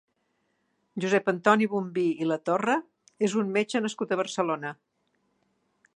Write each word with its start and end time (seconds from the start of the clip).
Josep 1.05 1.29
Antoni 1.31 1.67
Bombí 1.73 2.05
i 2.25 2.29
Latorre 2.29 2.79
és 3.29 3.37
un 3.43 3.53
metge 3.59 3.85
nascut 3.87 4.17
a 4.17 4.19
Barcelona. 4.23 4.77